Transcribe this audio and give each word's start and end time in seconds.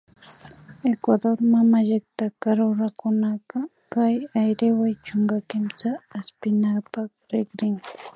Ecuador 0.91 1.37
mamallakta 1.53 2.25
runakunaka 2.57 3.59
kay 3.93 4.15
Ayriwa 4.39 4.87
chunka 5.05 5.37
kimsata 5.49 6.03
aspinkapak 6.19 7.11
rikrin 7.33 7.75